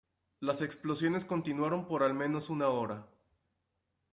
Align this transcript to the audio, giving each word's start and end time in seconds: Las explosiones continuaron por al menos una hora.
Las 0.39 0.63
explosiones 0.63 1.25
continuaron 1.25 1.87
por 1.87 2.01
al 2.01 2.15
menos 2.15 2.49
una 2.49 2.69
hora. 2.69 3.05